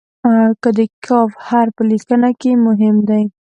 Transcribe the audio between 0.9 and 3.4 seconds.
"ک" حرف په لیکنه کې مهم دی.